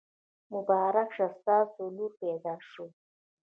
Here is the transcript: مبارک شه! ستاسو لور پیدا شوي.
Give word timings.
مبارک 0.53 1.09
شه! 1.15 1.27
ستاسو 1.39 1.83
لور 1.95 2.11
پیدا 2.21 2.53
شوي. 2.71 2.89